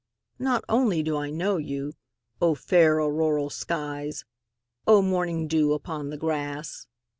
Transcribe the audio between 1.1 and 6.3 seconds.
I know you!O fair auroral skies! O morning dew upon the